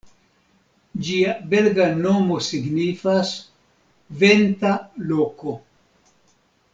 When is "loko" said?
5.13-5.55